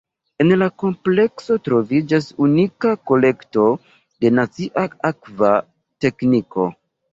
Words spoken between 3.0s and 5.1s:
kolekto de nacia